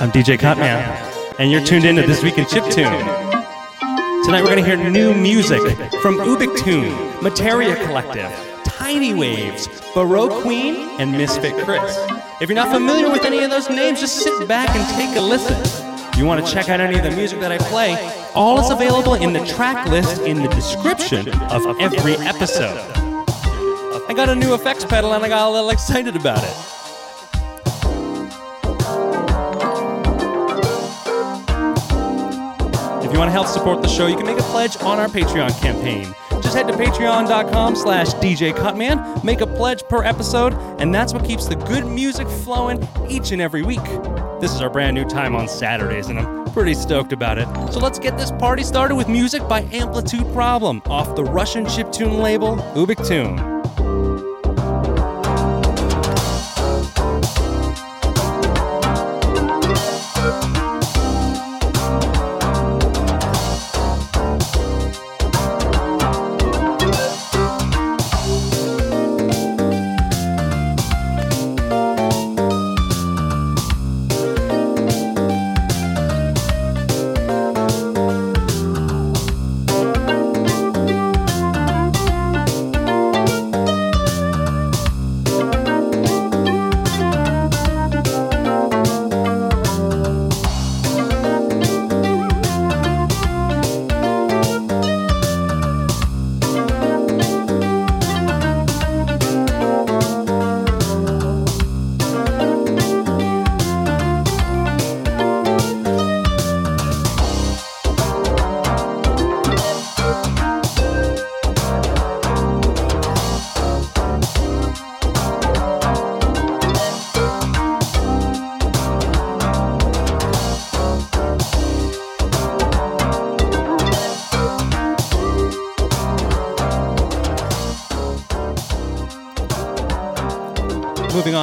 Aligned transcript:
I'm 0.00 0.10
DJ 0.10 0.36
Cutman, 0.36 0.82
and 1.38 1.52
you're 1.52 1.64
tuned 1.64 1.84
in 1.84 1.94
to 1.96 2.02
This 2.02 2.24
Week 2.24 2.36
in 2.36 2.44
Chiptune. 2.46 2.98
Tonight 4.24 4.40
we're 4.42 4.48
going 4.48 4.64
to 4.64 4.64
hear 4.64 4.90
new 4.90 5.14
music 5.14 5.60
from 6.02 6.16
Ubiktune, 6.16 7.22
Materia 7.22 7.76
Collective, 7.86 8.28
Tiny 8.64 9.14
Waves, 9.14 9.68
Baroqueen, 9.94 10.98
and 10.98 11.12
Misfit 11.12 11.54
Chris. 11.64 11.96
If 12.40 12.48
you're 12.48 12.56
not 12.56 12.72
familiar 12.72 13.08
with 13.08 13.24
any 13.24 13.44
of 13.44 13.50
those 13.50 13.70
names, 13.70 14.00
just 14.00 14.16
sit 14.16 14.48
back 14.48 14.74
and 14.74 14.84
take 14.96 15.16
a 15.16 15.20
listen. 15.20 15.60
If 16.12 16.18
you 16.18 16.26
want 16.26 16.44
to 16.44 16.52
check 16.52 16.68
out 16.68 16.80
any 16.80 16.96
of 16.98 17.04
the 17.04 17.12
music 17.12 17.38
that 17.38 17.52
I 17.52 17.58
play, 17.58 18.23
all 18.34 18.60
is 18.60 18.70
available 18.70 19.14
in 19.14 19.32
the 19.32 19.44
track 19.44 19.88
list 19.88 20.22
in 20.22 20.42
the 20.42 20.48
description 20.48 21.28
of 21.50 21.64
every 21.80 22.16
episode. 22.16 22.78
I 24.08 24.12
got 24.14 24.28
a 24.28 24.34
new 24.34 24.54
effects 24.54 24.84
pedal 24.84 25.14
and 25.14 25.24
I 25.24 25.28
got 25.28 25.48
a 25.48 25.50
little 25.50 25.70
excited 25.70 26.16
about 26.16 26.42
it. 26.42 26.56
If 33.04 33.12
you 33.12 33.18
want 33.18 33.28
to 33.28 33.32
help 33.32 33.46
support 33.46 33.82
the 33.82 33.88
show, 33.88 34.06
you 34.06 34.16
can 34.16 34.26
make 34.26 34.38
a 34.38 34.42
pledge 34.42 34.76
on 34.82 34.98
our 34.98 35.08
Patreon 35.08 35.58
campaign. 35.60 36.14
Just 36.54 36.68
head 36.68 36.72
to 36.72 36.84
patreon.com 36.84 37.74
slash 37.74 38.14
DJ 38.14 38.54
Cutman, 38.54 39.02
make 39.24 39.40
a 39.40 39.46
pledge 39.46 39.82
per 39.88 40.04
episode, 40.04 40.52
and 40.78 40.94
that's 40.94 41.12
what 41.12 41.24
keeps 41.24 41.48
the 41.48 41.56
good 41.56 41.84
music 41.84 42.28
flowing 42.28 42.86
each 43.08 43.32
and 43.32 43.42
every 43.42 43.62
week. 43.62 43.82
This 44.40 44.54
is 44.54 44.60
our 44.60 44.70
brand 44.70 44.94
new 44.94 45.04
time 45.04 45.34
on 45.34 45.48
Saturdays, 45.48 46.06
and 46.06 46.20
I'm 46.20 46.44
pretty 46.52 46.74
stoked 46.74 47.12
about 47.12 47.38
it. 47.38 47.48
So 47.72 47.80
let's 47.80 47.98
get 47.98 48.16
this 48.16 48.30
party 48.30 48.62
started 48.62 48.94
with 48.94 49.08
music 49.08 49.48
by 49.48 49.62
Amplitude 49.72 50.32
Problem 50.32 50.80
off 50.86 51.16
the 51.16 51.24
Russian 51.24 51.64
chiptune 51.64 52.22
label 52.22 52.58
Ubiktune. 52.76 53.53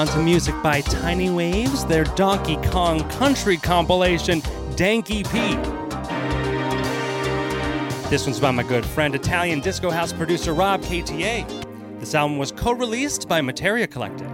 On 0.01 0.07
to 0.07 0.17
music 0.17 0.55
by 0.63 0.81
Tiny 0.81 1.29
Waves, 1.29 1.85
their 1.85 2.05
Donkey 2.05 2.55
Kong 2.71 3.07
Country 3.11 3.55
compilation, 3.55 4.41
Dank 4.75 5.11
EP. 5.11 5.31
This 8.09 8.25
one's 8.25 8.39
by 8.39 8.49
my 8.49 8.63
good 8.63 8.83
friend, 8.83 9.13
Italian 9.13 9.59
disco 9.59 9.91
house 9.91 10.11
producer 10.11 10.55
Rob 10.55 10.81
KTA. 10.81 11.99
This 11.99 12.15
album 12.15 12.39
was 12.39 12.51
co 12.51 12.71
released 12.71 13.29
by 13.29 13.41
Materia 13.41 13.85
Collective. 13.85 14.30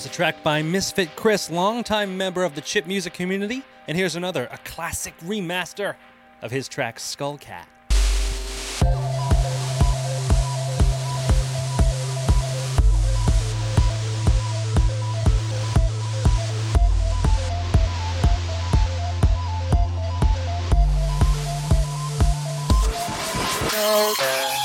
Was 0.00 0.06
a 0.06 0.08
track 0.08 0.42
by 0.42 0.62
Misfit 0.62 1.14
Chris, 1.14 1.50
longtime 1.50 2.16
member 2.16 2.42
of 2.42 2.54
the 2.54 2.62
chip 2.62 2.86
music 2.86 3.12
community. 3.12 3.62
And 3.86 3.98
here's 3.98 4.16
another, 4.16 4.48
a 4.50 4.56
classic 4.64 5.12
remaster 5.18 5.94
of 6.40 6.50
his 6.50 6.68
track 6.68 6.96
Skullcat. 6.96 7.66
Up 23.72 24.59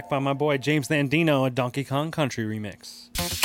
track 0.00 0.08
by 0.08 0.18
my 0.18 0.32
boy 0.32 0.56
James 0.56 0.88
Landino, 0.88 1.46
a 1.46 1.50
Donkey 1.50 1.84
Kong 1.84 2.10
Country 2.10 2.44
remix. 2.44 3.39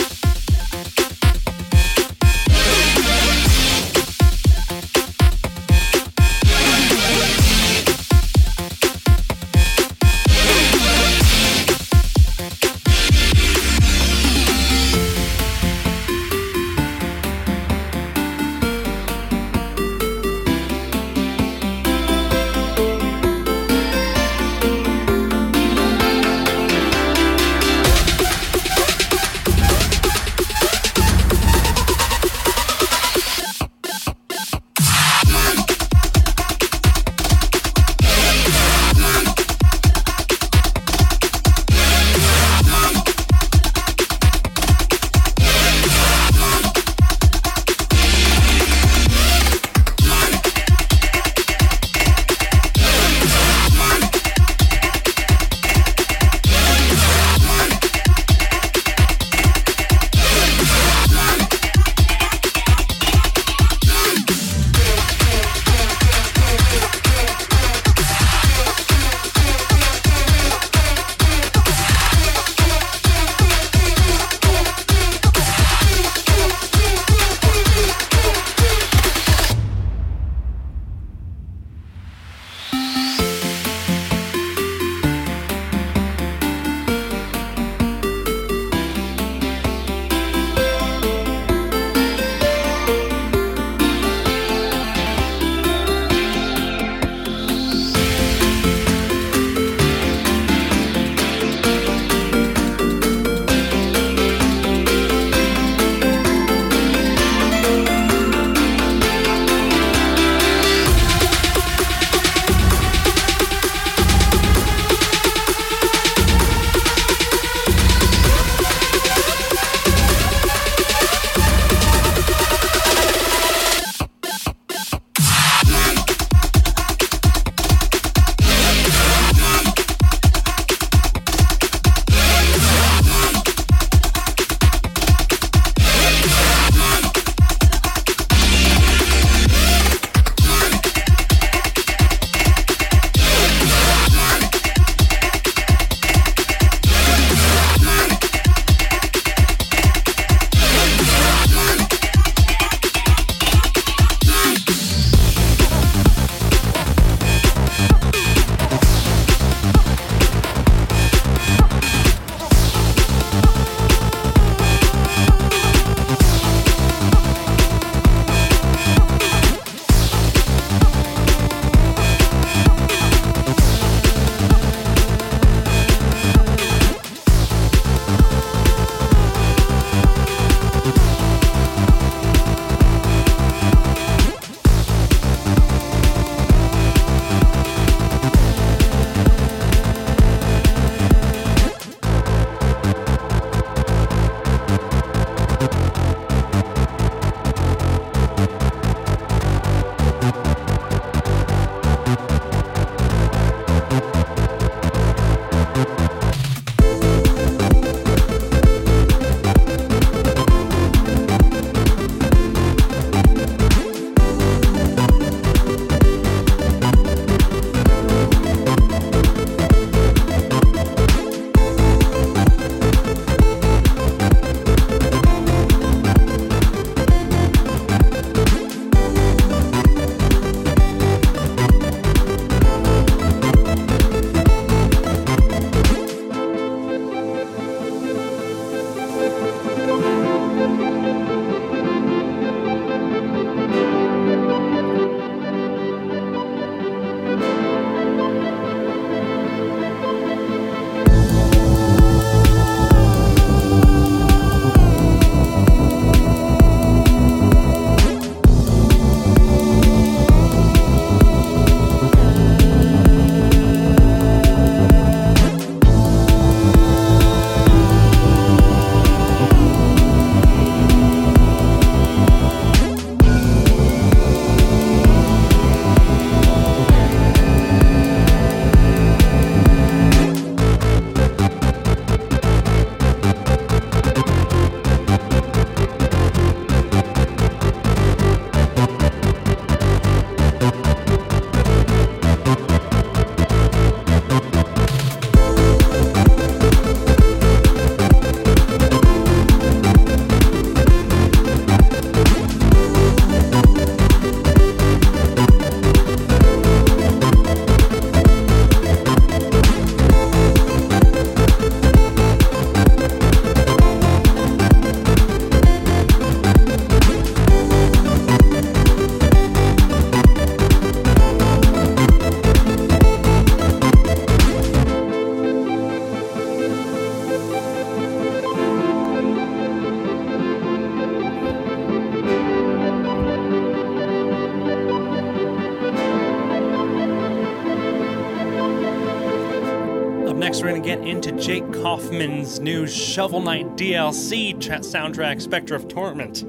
Kaufman's 341.96 342.60
new 342.60 342.86
Shovel 342.86 343.40
Knight 343.40 343.78
DLC 343.78 344.60
tra- 344.62 344.80
soundtrack, 344.80 345.42
Spectre 345.42 345.76
of 345.76 345.88
Torment, 345.88 346.44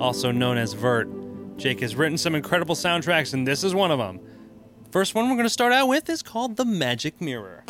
also 0.00 0.32
known 0.32 0.56
as 0.56 0.74
Virt. 0.74 1.58
Jake 1.58 1.80
has 1.80 1.96
written 1.96 2.16
some 2.16 2.34
incredible 2.34 2.74
soundtracks, 2.74 3.34
and 3.34 3.46
this 3.46 3.62
is 3.62 3.74
one 3.74 3.90
of 3.90 3.98
them. 3.98 4.20
First 4.90 5.14
one 5.14 5.28
we're 5.28 5.34
going 5.34 5.44
to 5.44 5.50
start 5.50 5.74
out 5.74 5.86
with 5.86 6.08
is 6.08 6.22
called 6.22 6.56
The 6.56 6.64
Magic 6.64 7.20
Mirror. 7.20 7.64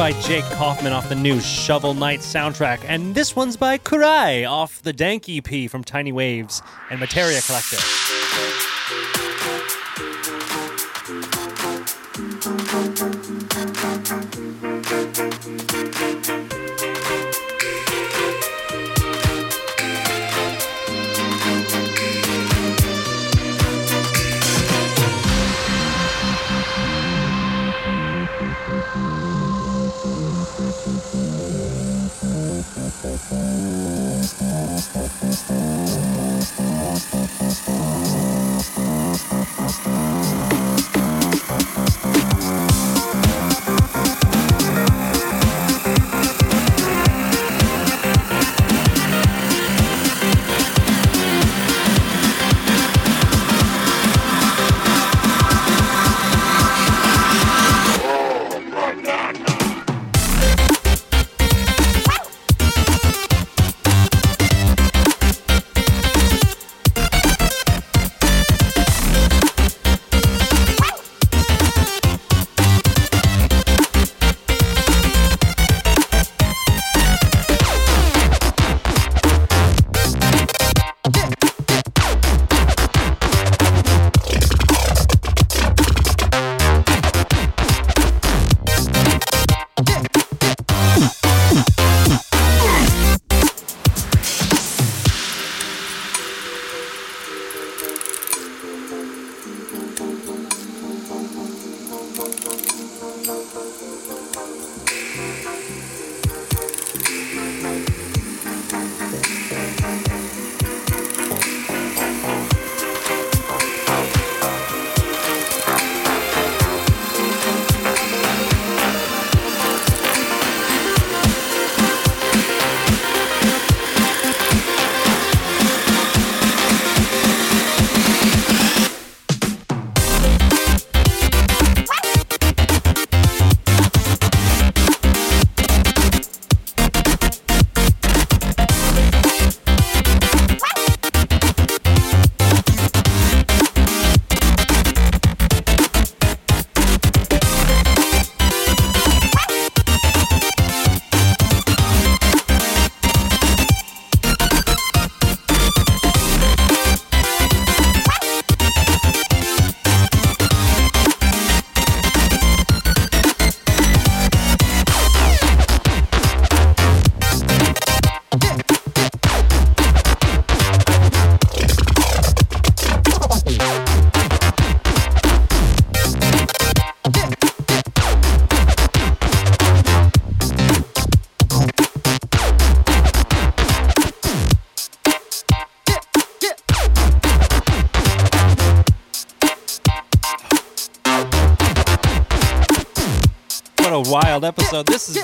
By 0.00 0.12
Jake 0.12 0.46
Kaufman 0.46 0.94
off 0.94 1.10
the 1.10 1.14
new 1.14 1.40
Shovel 1.40 1.92
Knight 1.92 2.20
soundtrack, 2.20 2.82
and 2.88 3.14
this 3.14 3.36
one's 3.36 3.58
by 3.58 3.76
Kruai 3.76 4.48
off 4.48 4.80
the 4.80 4.94
Dank 4.94 5.28
EP 5.28 5.70
from 5.70 5.84
Tiny 5.84 6.10
Waves 6.10 6.62
and 6.88 6.98
Materia 6.98 7.42
Collective. 7.42 7.89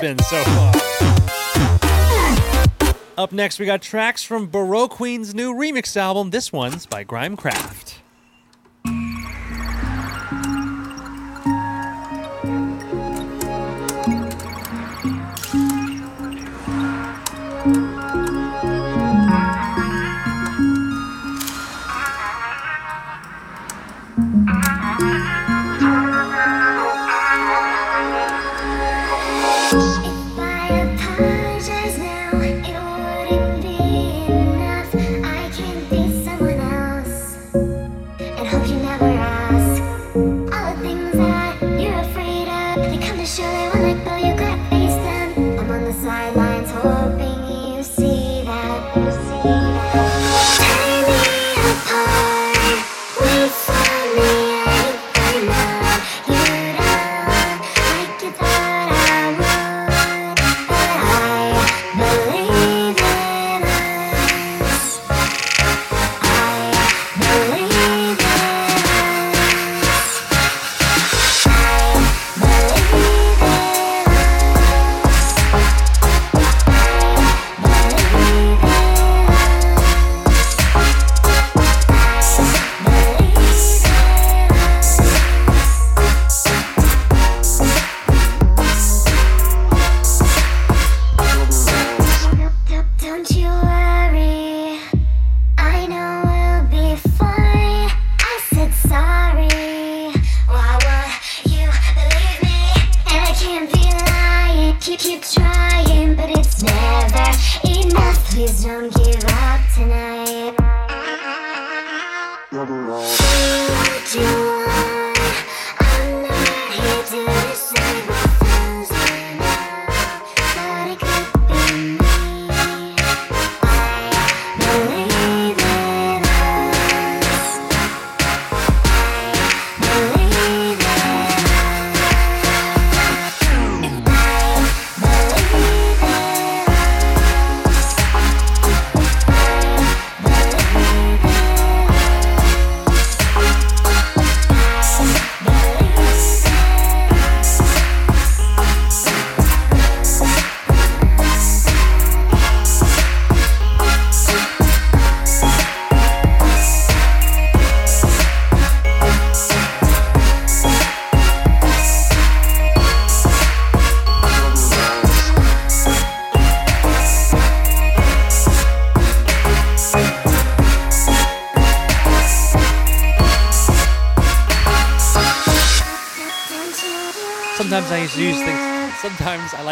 Been 0.07 0.19
so 0.19 0.41
far. 0.41 0.71
Up 3.17 3.33
next, 3.33 3.59
we 3.59 3.65
got 3.65 3.81
tracks 3.81 4.23
from 4.23 4.47
Baroqueen's 4.47 5.35
new 5.35 5.53
remix 5.53 5.97
album. 5.97 6.29
This 6.29 6.53
one's 6.53 6.85
by 6.85 7.03
Grimecraft. 7.03 7.96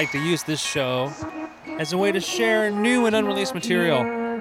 like 0.06 0.12
to 0.12 0.20
use 0.20 0.44
this 0.44 0.62
show 0.62 1.12
as 1.80 1.92
a 1.92 1.98
way 1.98 2.12
to 2.12 2.20
share 2.20 2.70
new 2.70 3.08
and 3.08 3.16
unreleased 3.16 3.56
material. 3.56 4.40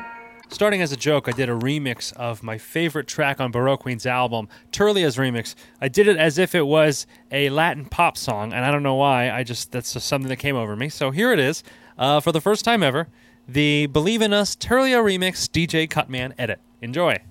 Starting 0.51 0.83
as 0.83 0.93
a 0.93 0.97
joke, 0.97 1.27
I 1.27 1.33
did 1.33 1.49
a 1.49 1.55
remix 1.55 2.13
of 2.13 2.43
my 2.43 2.59
favorite 2.59 3.07
track 3.07 3.41
on 3.41 3.51
Baroqueen's 3.51 4.05
album, 4.05 4.47
Terlia's 4.73 5.17
remix. 5.17 5.55
I 5.81 5.89
did 5.89 6.07
it 6.07 6.19
as 6.19 6.37
if 6.37 6.55
it 6.55 6.67
was 6.67 7.07
a 7.33 7.49
Latin 7.49 7.87
pop 7.87 8.19
song, 8.19 8.53
and 8.53 8.63
I 8.63 8.71
don't 8.71 8.83
know 8.83 8.97
why. 8.97 9.31
I 9.31 9.43
just 9.43 9.73
that's 9.73 9.95
just 9.95 10.07
something 10.07 10.29
that 10.29 10.37
came 10.37 10.55
over 10.55 10.77
me. 10.77 10.91
So 10.91 11.11
here 11.11 11.33
it 11.33 11.39
is, 11.39 11.63
uh, 11.97 12.21
for 12.21 12.31
the 12.31 12.43
first 12.43 12.63
time 12.63 12.83
ever, 12.83 13.09
the 13.49 13.87
Believe 13.87 14.21
in 14.21 14.35
Us 14.35 14.55
Turlia 14.55 14.99
remix, 14.99 15.49
DJ 15.49 15.89
Cutman 15.89 16.35
edit. 16.37 16.61
Enjoy. 16.83 17.23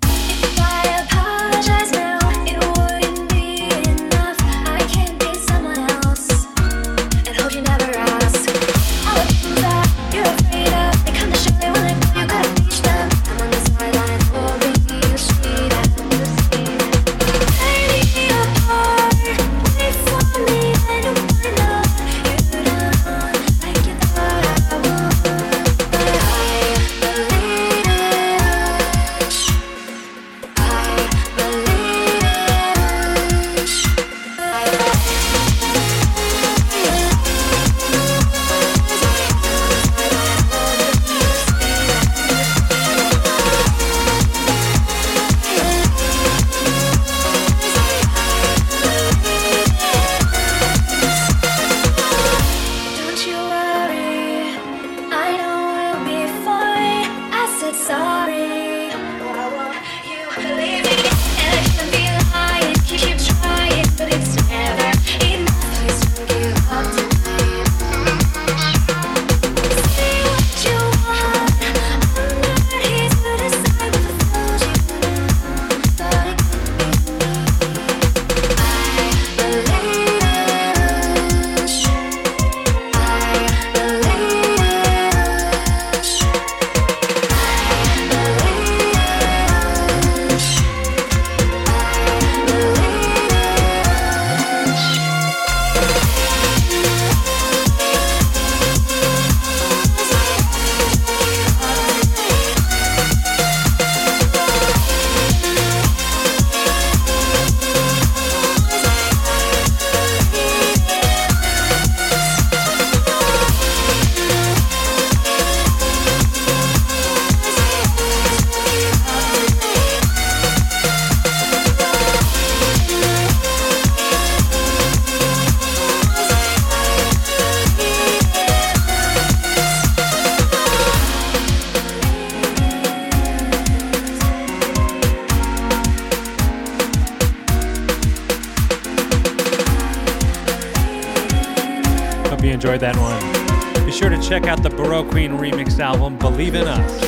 enjoyed 142.63 142.79
that 142.79 142.95
one. 142.95 143.85
Be 143.85 143.91
sure 143.91 144.07
to 144.07 144.21
check 144.21 144.47
out 144.47 144.63
the 144.63 144.69
Baroqueen 144.69 145.37
remix 145.37 145.79
album, 145.79 146.17
Believe 146.17 146.55
in 146.55 146.65
Us. 146.65 147.03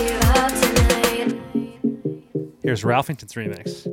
Here's 2.62 2.84
Ralfington's 2.84 3.36
remix. 3.36 3.88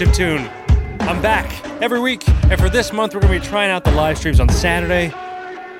To 0.00 0.06
at 0.06 0.14
Chiptune. 0.14 1.00
I'm 1.00 1.20
back 1.20 1.64
every 1.82 2.00
week, 2.00 2.26
and 2.28 2.58
for 2.58 2.68
this 2.68 2.92
month, 2.92 3.14
we're 3.14 3.20
going 3.20 3.34
to 3.34 3.40
be 3.40 3.46
trying 3.46 3.70
out 3.70 3.84
the 3.84 3.90
live 3.92 4.18
streams 4.18 4.40
on 4.40 4.48
Saturday. 4.48 5.12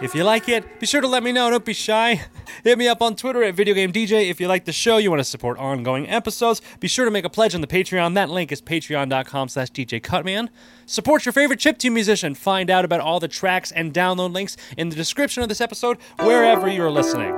If 0.03 0.14
you 0.14 0.25
like 0.25 0.49
it, 0.49 0.81
be 0.81 0.87
sure 0.87 1.01
to 1.01 1.07
let 1.07 1.23
me 1.23 1.31
know. 1.31 1.51
Don't 1.51 1.64
be 1.64 1.75
shy. 1.75 2.23
Hit 2.64 2.79
me 2.79 2.89
up 2.89 3.03
on 3.03 3.16
Twitter 3.16 3.43
at 3.43 3.55
Video 3.55 3.75
Game 3.75 3.93
DJ. 3.93 4.31
If 4.31 4.41
you 4.41 4.49
like 4.49 4.64
the 4.64 4.73
show, 4.73 4.97
you 4.97 5.11
want 5.11 5.21
to 5.21 5.25
support 5.25 5.59
ongoing 5.59 6.09
episodes, 6.09 6.62
be 6.81 6.89
sure 6.89 7.05
to 7.05 7.11
make 7.11 7.25
a 7.25 7.31
pledge 7.31 7.55
on 7.55 7.61
the 7.61 7.66
Patreon. 7.66 8.14
That 8.14 8.31
link 8.31 8.51
is 8.51 8.62
patreon.com 8.62 9.49
slash 9.49 9.71
DJ 9.71 10.03
Cutman. 10.03 10.51
Support 10.87 11.27
your 11.27 11.33
favorite 11.33 11.61
chiptune 11.61 11.93
musician. 11.93 12.35
Find 12.35 12.71
out 12.71 12.85
about 12.85 13.01
all 13.01 13.21
the 13.21 13.29
tracks 13.29 13.71
and 13.73 13.93
download 13.93 14.33
links 14.33 14.57
in 14.77 14.89
the 14.89 14.97
description 14.97 15.43
of 15.43 15.49
this 15.49 15.61
episode, 15.61 15.99
wherever 16.18 16.68
you're 16.68 16.91
listening. 16.91 17.35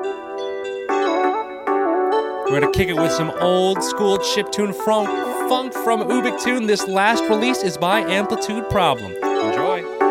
We're 2.53 2.61
gonna 2.61 2.73
kick 2.73 2.89
it 2.89 2.97
with 2.97 3.13
some 3.13 3.31
old 3.41 3.83
school 3.83 4.19
chiptune 4.19 4.75
funk, 4.75 5.09
funk 5.53 5.75
from 5.75 6.01
Ubiktune. 6.09 6.67
This 6.67 6.89
last 6.89 7.25
release 7.25 7.63
is 7.63 7.77
by 7.77 8.01
Amplitude 8.01 8.71
Problem. 8.71 9.13
Enjoy. 9.23 10.02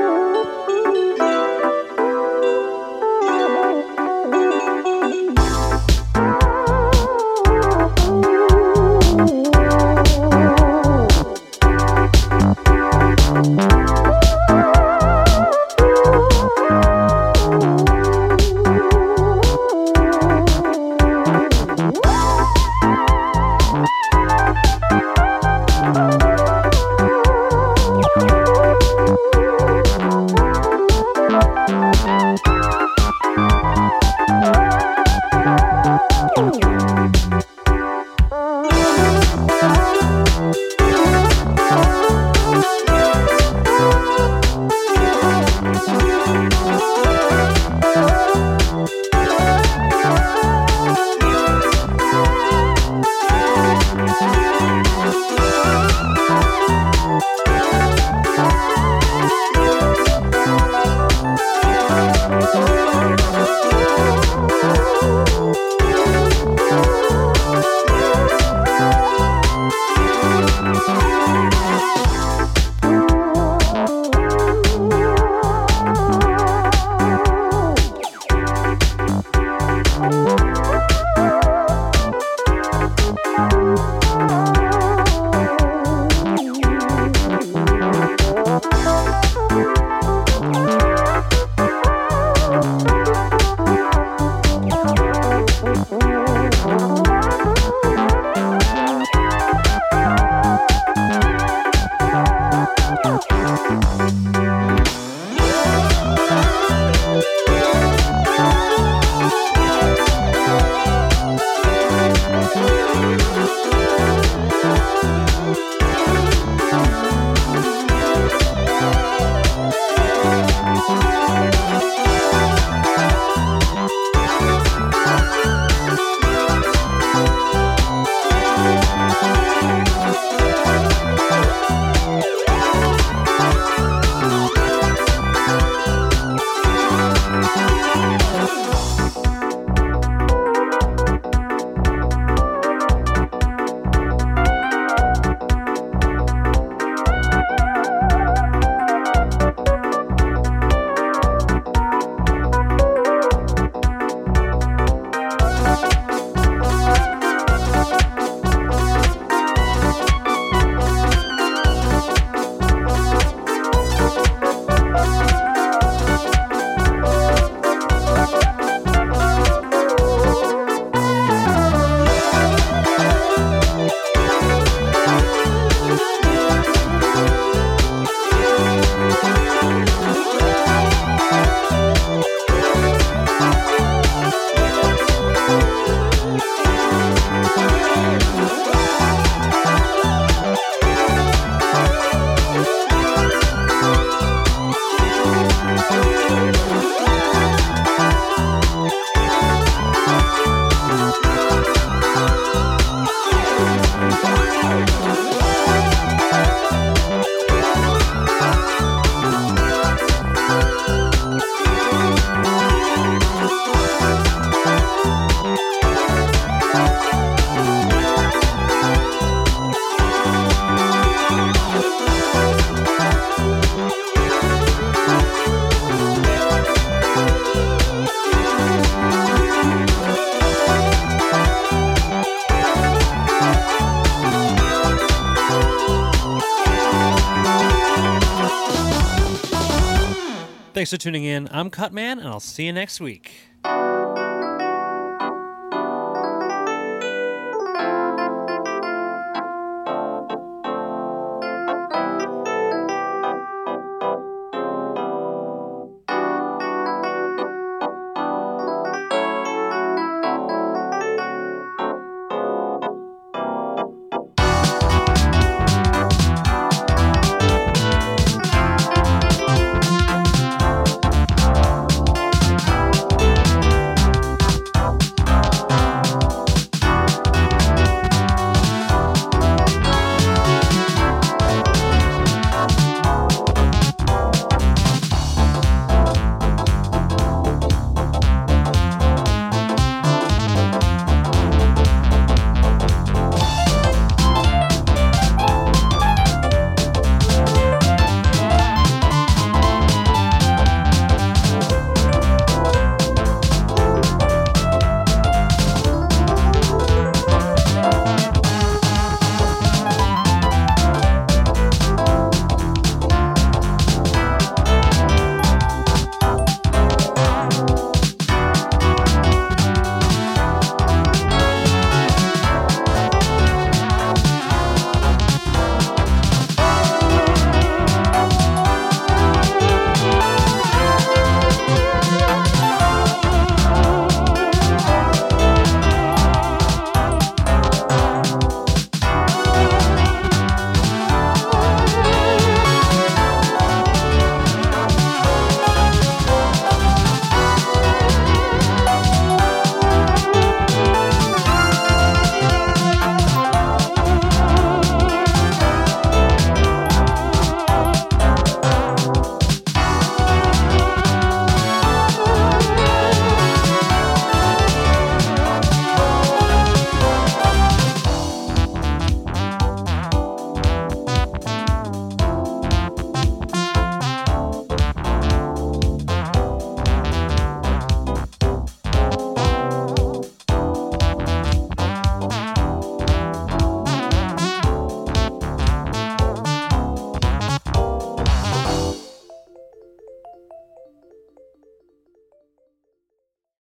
Thanks 240.91 241.05
for 241.05 241.07
tuning 241.07 241.23
in. 241.23 241.47
I'm 241.53 241.69
Cutman, 241.69 242.19
and 242.19 242.27
I'll 242.27 242.41
see 242.41 242.65
you 242.65 242.73
next 242.73 242.99
week. 242.99 243.50